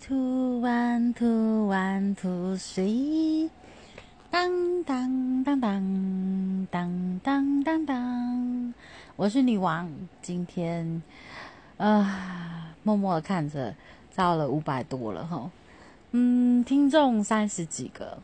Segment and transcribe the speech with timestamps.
[0.00, 3.50] Two one two one two three，
[4.30, 8.74] 当当当当当当当当，
[9.16, 9.90] 我是女王。
[10.22, 11.02] 今天，
[11.78, 13.74] 啊，默默的看着，
[14.14, 15.50] 到了五百多了哈。
[16.12, 18.16] 嗯，听众三十几个，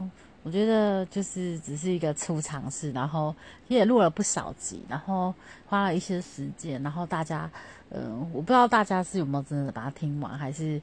[0.45, 3.35] 我觉得就是只是一个初尝试，然后
[3.67, 5.35] 也录了不少集，然后
[5.67, 7.51] 花了一些时间，然后大家，
[7.91, 10.81] 嗯，我不知道大家是有没有真的把它听完，还是，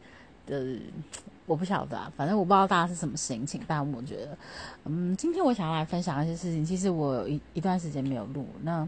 [0.51, 0.77] 呃，
[1.45, 4.37] 我不晓得，啊，反正我不知道大家是什么心情，但我觉得，
[4.83, 8.87] 嗯，今天我想要来分享一些事情，其实我有一一段时间没有录，那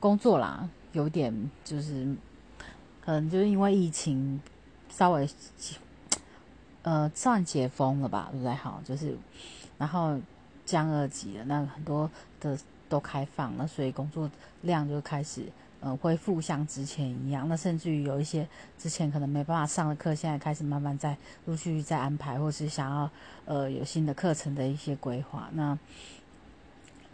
[0.00, 1.32] 工作啦，有点
[1.64, 2.04] 就是，
[3.00, 4.40] 可能就是因为疫情
[4.90, 5.28] 稍微。
[6.82, 8.54] 呃，算解封了吧，不对？
[8.54, 9.18] 好，就是，
[9.76, 10.16] 然后
[10.64, 12.56] 降二级了，那很多的
[12.88, 14.30] 都开放了，所以工作
[14.62, 15.42] 量就开始
[15.80, 17.48] 呃恢复像之前一样。
[17.48, 18.46] 那甚至于有一些
[18.78, 23.10] 之前可能没办法上的课，现在开始慢慢在陆续在安排，或是想要
[23.44, 25.48] 呃有新的课程的一些规划。
[25.52, 25.78] 那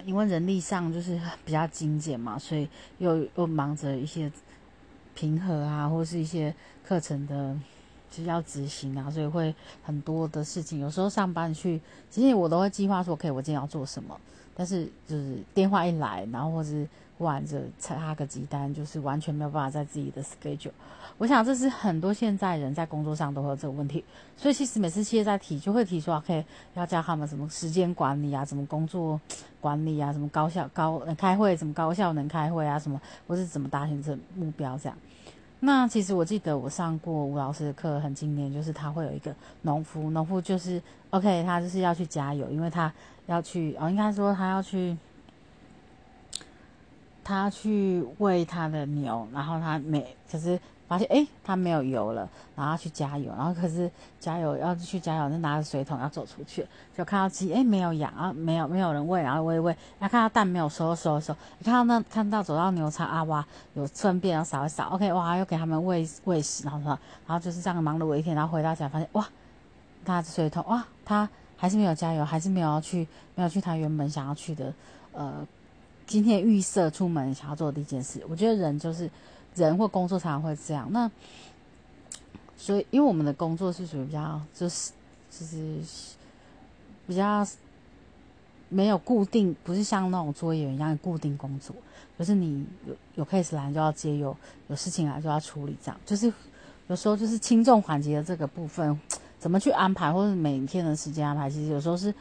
[0.05, 4.31] 因为人力上就是比较精简嘛，所以又又忙着一些
[5.15, 6.55] 平和啊，或是一些
[6.87, 7.57] 课程的。
[8.15, 10.79] 就要执行啊，所以会很多的事情。
[10.79, 14.21] 有时候上班去，其实我都会计划说，OK，我今天要做什么。
[14.55, 16.87] 但是就是电话一来，然后或是
[17.23, 20.73] 晚着插个鸡蛋，就是完全没有办法在自己的 schedule。
[21.19, 24.05] 我想这是很多现在人在工作上都会有这个问题。
[24.37, 29.21] 所以其实每次企业在提，就会提出 OK，要教他们什么时间管理啊，什么工作
[29.61, 34.99] 管理啊，什么高效高开会，什么高效能开会啊，什么或是怎么达成这目标这样。
[35.65, 42.93] 那其实我记得我上过吴老师的课，很经典，就是他会有一个农夫，农夫就是 OK，他就是要去加油，因为他
[43.27, 44.99] 要去哦，应该说他要去，
[47.25, 50.59] 他去喂他的牛，然后他每可是。
[50.89, 63.43] 发现哎，他没有油了，然后去加油，然后可是加油要去加油，就拿着水桶要走出去，就看到鸡哎没有养啊，没有没有人喂，然后喂喂，然后看到蛋没有收收收，你看到那看到走到牛场啊哇
[63.73, 66.99] 有粪便要扫一扫，OK 哇又给他们喂喂食，然后然
[67.29, 69.27] 后就是这样忙了我一天，然后回到家发现哇，
[70.05, 71.27] 拿着水桶哇他
[71.57, 74.71] 还是没有加油，还是没有要去没有去他原本想要去的
[75.13, 75.33] 呃
[76.07, 79.11] 今天预设出门想要做的第一件事，我觉得人就是。
[79.55, 81.11] 人或工作常常会这样，那
[82.57, 84.93] 所以因为我们的工作是属于比较就是
[85.31, 85.79] 就是
[87.07, 87.47] 比较
[88.71, 91.77] 没有固定，不是像那种作业员一样固定工作，
[92.19, 94.35] 就是你有有 case 来就要接，有
[94.69, 96.33] 有事情来就要处理，这样就是
[96.87, 98.99] 有时候就是轻重缓急的这个部分
[99.39, 102.15] 怎么去安排，或者每天的时间安排，其实有时候是。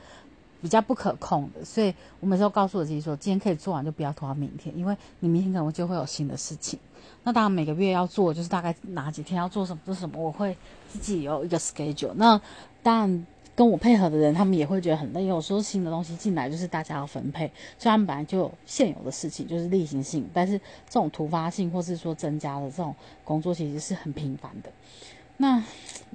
[0.62, 6.80] 比较不可控的，所以我每次都告诉我自己说，今天可以做完就不要拖到明天，因为你明天可能就会有新的事情。
[7.24, 10.56] 那当然每个月要做，就是大概哪几天要做什么做什么，我会
[10.88, 12.14] 自己有一个 schedule。
[12.16, 12.40] 那
[12.82, 15.26] 当然跟我配合的人，他们也会觉得很累。
[15.26, 24.72] 有时候新的东西进来，就是大家要分配，虽然本来就有现有的事情，就是例行性，但是这种突发性或是说增加的这种工作，其实是很频繁的。
[25.42, 25.58] 那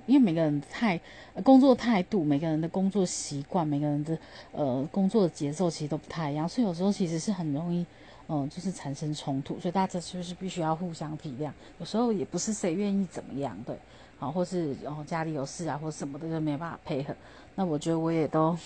[0.06, 1.00] 因为每个人态
[1.42, 4.16] 工作态度，每个人的工作习惯，每个人的
[4.52, 7.84] 呃工作的节奏其实都不太一样，所以有时候其实是很容易，
[8.28, 9.58] 嗯，就是产生冲突。
[9.58, 11.50] 所以大家就是必须要互相体谅。
[11.80, 13.76] 有时候也不是谁愿意怎么样，对，
[14.16, 17.12] 好，或是哦家里有事啊，或什么的就没办法配合。
[17.56, 18.56] 那我觉得我也都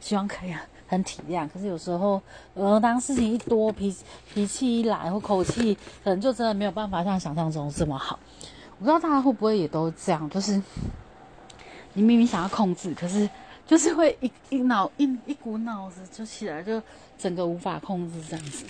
[0.00, 0.52] 希望可以
[0.88, 1.48] 很体谅。
[1.48, 2.20] 可是有时候，
[2.54, 3.94] 呃，当事情一多，脾
[4.34, 8.18] 脾气一来，或口气，可能就真的没有办法像想象中这么好。
[8.80, 10.52] 我不知道大家会不会也都这样，就是
[11.92, 13.28] 你明明想要控制，可是
[13.66, 16.82] 就是会一一脑一一股脑子就起来，就
[17.18, 18.64] 整个无法控制这样子。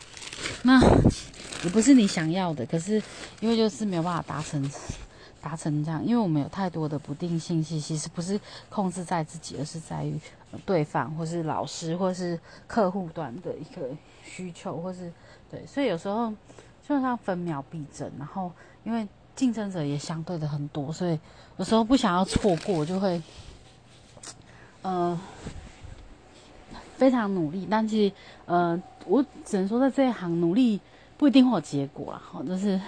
[0.65, 0.81] 那
[1.62, 3.00] 也不是你想要的，可是
[3.38, 4.69] 因为就是没有办法达成
[5.41, 10.19] 达成这样，因为我们有太多的不定性信息，其实不是控制在自己，而是在于
[10.66, 13.88] 对方或是老师或是客户端的一个
[14.25, 15.12] 需求，或是
[15.49, 16.34] 对，所以有时候
[16.84, 18.50] 就像分秒必争，然后
[18.82, 19.06] 因为。
[19.36, 21.18] 竞争者也相对的很多，所以
[21.56, 23.22] 有时候不想要错过，就会，
[24.82, 25.19] 呃，
[26.96, 27.66] 非常努力。
[27.70, 28.14] 但其实，
[28.44, 30.78] 呃，我只能说在这一行努力
[31.16, 32.20] 不一定会有结果啦。
[32.22, 32.78] 好，就是，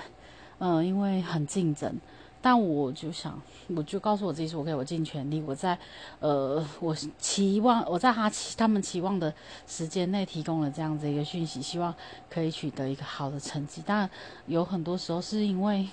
[0.59, 1.95] 呃，因为很竞争。
[2.43, 3.41] 但我就想，
[3.75, 5.79] 我就告诉我自己说，OK，我尽全力，我在，
[6.21, 9.33] 呃，我期望我在他期他们期望的
[9.67, 11.95] 时间内提供了这样子一个讯息，希望
[12.29, 13.83] 可以取得一个好的成绩。
[13.87, 14.11] 但
[14.47, 15.89] 有很多时候是因为。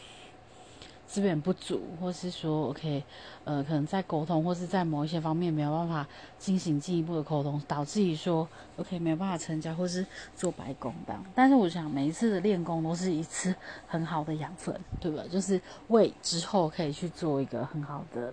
[1.10, 3.04] 资源不足，或是说，OK，
[3.44, 6.08] 呃，可能在沟通，或是在某一些方面没有办法
[6.38, 8.48] 进行进一步的沟通，导致于说
[8.78, 11.20] ，OK，没有办法成交，或是做白工的。
[11.34, 13.56] 但是我想，每一次的练功都是一次
[13.88, 15.24] 很好的养分，对吧？
[15.32, 18.32] 就是为之后可以去做一个很好的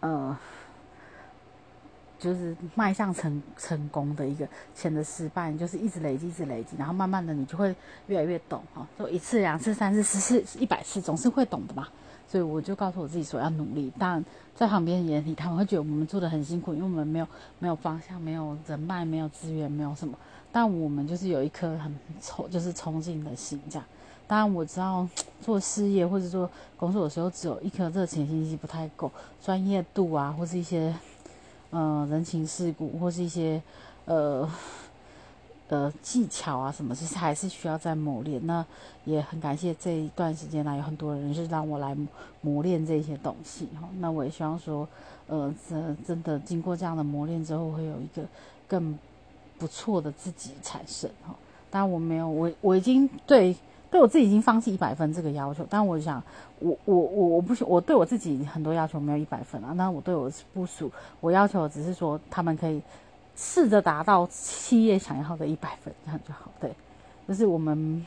[0.00, 0.38] 呃，
[2.18, 7.74] 就是迈向成成功的一个前的失败，就是一直累积，一直累积，然后慢慢的你就会
[8.08, 8.86] 越来越懂哈。
[8.98, 11.86] 就一次、两次、三次、十次、一百次，总是会懂的嘛。
[12.26, 13.90] 所以我就告诉我自己说要努力。
[13.98, 14.22] 但，
[14.54, 17.28] 在旁边眼里，他们会觉得我们做的很辛苦，因为我们没有
[17.58, 20.18] 没有方向，没有人脉，没有资源，没有什么。
[20.50, 23.86] 但我们就是有一颗很冲，就是冲劲的心这样。
[24.26, 25.08] 当然我知道
[25.40, 29.10] 做事业或者做工作的时候，只有一颗热情心是不太够，
[29.40, 30.94] 专业度啊，或是一些。
[31.70, 33.60] 呃，人情世故或是一些
[34.06, 34.48] 呃
[35.68, 38.44] 呃技巧啊什么，其实还是需要再磨练。
[38.46, 38.64] 那
[39.04, 41.96] 也很感谢这一段时间来有很多人是让我来
[42.40, 43.88] 磨练这些东西哈。
[44.00, 44.88] 那我也希望说，
[45.26, 48.22] 呃，真真的经过这样的磨练之后，会有一个
[48.66, 48.98] 更
[49.58, 51.34] 不错的自己产生哈。
[51.70, 53.54] 当然我没有，我我已经对。
[53.90, 56.22] 对我自己已经放弃一百分这个要求，但我想，
[56.58, 59.72] 我我我我不我对我自己很多要求没有一百分啊。
[59.72, 62.82] 那我对我部署，我要求只是说他们可以
[63.34, 66.50] 试着达到企业想要的一百分，这样就好。
[66.60, 66.70] 对，
[67.26, 68.04] 就是我们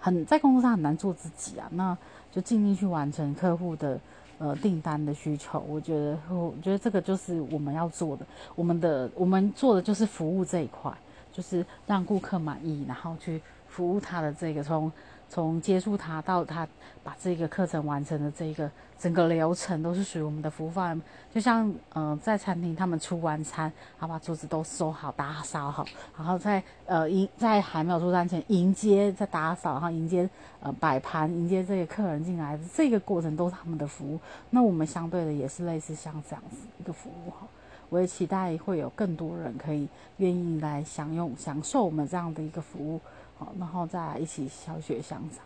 [0.00, 1.96] 很在工作上很难做自己啊，那
[2.32, 4.00] 就尽力去完成客户的
[4.38, 5.60] 呃订单的需求。
[5.68, 10.92] 我觉得我觉得这个就是我们要做的，我们的我们做的就是服务这一块，
[11.32, 14.90] 就是让顾客满意，然后去服务他的这个从。
[15.30, 16.66] 从接触他到他
[17.04, 18.68] 把这个课程完成的这个
[18.98, 25.86] 整个流程都是属于我们的服务范围，就像嗯在餐厅他们出完餐，然后把桌子都收好打扫好，
[26.18, 30.28] 然后在呃迎在还没有出餐前迎接在打扫，然后迎接
[30.60, 34.18] 呃摆盘迎接这个客人进来，这个过程都是他们的服务。
[34.50, 37.46] 那我们相对的也是类似像这样子一个服务哈，
[37.88, 43.00] 我也期待会有更多人可以愿意来享用享受我们这样的一个服务。
[43.40, 45.38] 好，然后再一起小雪相长，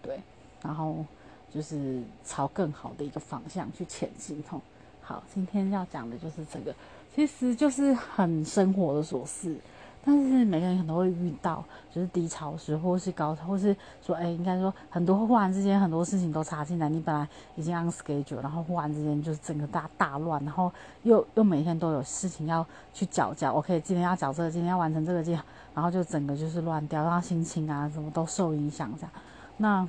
[0.00, 0.20] 对，
[0.62, 1.04] 然后
[1.52, 4.40] 就是朝更好的一个方向去前进。
[5.02, 6.72] 好，今天要讲的就是这个，
[7.12, 9.56] 其实就是很生活的琐事，
[10.04, 25.38] 但是每个人可能会遇到，就是低潮时，或是高潮，或是说，哎，应该说很多忽然之间很多事情都插进来，你本来已经按 schedule，然后忽然之间就是整个大大乱，然后又又每天都有事情要去搅搅，OK，今天要搅这个，今天要完成这个，今。
[25.72, 29.10] 然后就整个就是乱掉，然后心情啊什么都受影响这样。
[29.58, 29.88] 那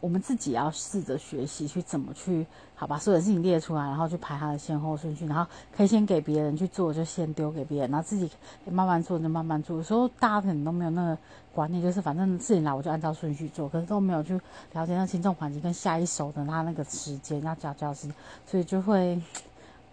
[0.00, 2.46] 我们自己要试着学习去怎么去，
[2.76, 8.30] 好把所有的事情列出来，然后去排它的先后顺序，然后可以先给别人去做，就先丢给别人，然后自己
[8.70, 9.76] 慢慢做就慢慢做。
[9.76, 11.18] 有时候大家可能都没有那个
[11.52, 14.40] 观念，就是反正事情来我就按照顺序做，可是都没有去
[14.72, 18.08] 了解那轻重缓急跟下一手的他那个时间要交交时，
[18.46, 19.20] 所以就会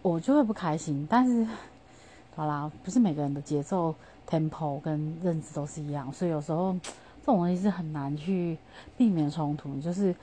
[0.01, 1.07] 我就会不开心。
[1.09, 1.47] 但是
[2.35, 3.95] 好啦，不是每个人的节奏。
[4.27, 6.75] tempo 跟认知都是一样，所以有时候
[7.25, 8.55] 这种东西是很难去
[8.95, 9.81] 避免冲突。
[9.81, 10.13] 就是，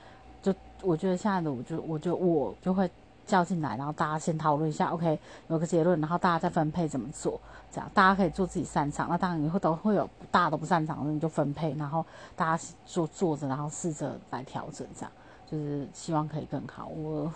[0.41, 2.89] 就我觉得现在的我就我就我就会
[3.25, 5.19] 叫进来，然后大家先讨论一下，OK，
[5.49, 7.37] 有个结论，然后大家再分配怎么做，
[7.69, 9.09] 这样大家可以做自己擅长。
[9.09, 12.05] 那当然以后都会有大家都不擅长的，你就分配，然后
[12.37, 15.11] 大家做做着，然后试着来调整，这样
[15.45, 16.87] 就是希望可以更好。
[16.87, 17.29] 我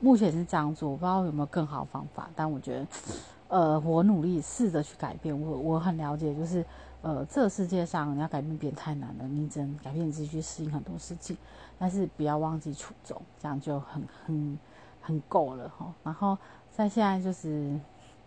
[0.00, 2.86] 目前是这样做，我不知道有没有更好的方法，但我觉得。
[3.48, 6.64] 呃，我努力试着去改变，我我很了解，就是
[7.02, 11.36] 呃，这个世界上你要改变别人太难了，你只能改变自己去适应很多事情，
[11.78, 14.58] 但是不要忘记初衷，这样就很很
[15.00, 15.92] 很够了哈。
[16.04, 16.38] 然后
[16.70, 17.78] 在现在就是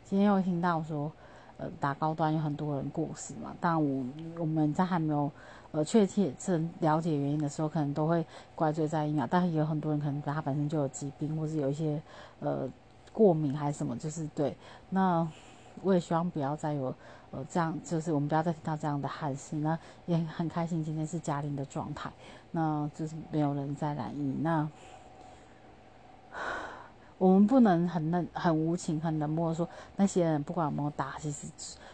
[0.03, 1.11] 今天又听到说，
[1.57, 4.05] 呃，打高端有很多人过世嘛，但我
[4.37, 5.31] 我们在还没有
[5.71, 12.01] 呃确切是了解原因的时候，可能都会怪罪在疫苗，但是也有很多人可能他本身就有疾病，或是有一些
[12.39, 12.69] 呃。
[13.13, 14.53] 过敏还是什么，就是对。
[14.89, 15.25] 那
[15.81, 16.93] 我也希望不要再有
[17.31, 19.55] 呃这样，就是我们不要再听到这样的憾事。
[19.57, 22.11] 那也很开心，今天是嘉玲的状态，
[22.51, 24.35] 那就是没有人再染疫。
[24.41, 24.67] 那
[27.17, 31.47] 我们不能很冷、很无情、很冷漠说那些人不管有没有打，其实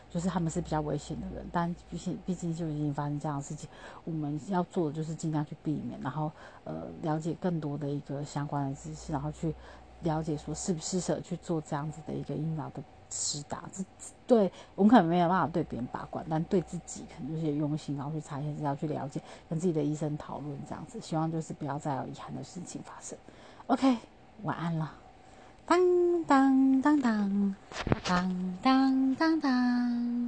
[0.09, 1.45] 就是他们是比较危险的人。
[1.51, 3.69] 但毕竟毕竟就已经发生这样的事情，
[4.03, 6.31] 我们要做的就是尽量去避免，然后
[6.63, 9.53] 呃了解更多的一个相关的知识，然后去。
[10.03, 13.84] 了解说适不适合去做这样子的一个疫苗的施打，这
[14.25, 23.17] 对我们可能没有办法对别人把关，但对自己可能就是用心，然后去查一些资料，去了解，跟自己的医生讨论这样子，希望就是不要再有遗憾的事情发生。
[23.67, 23.98] OK，
[24.43, 24.91] 晚安了。
[25.65, 27.55] 当当当当
[28.03, 30.22] 当当当当。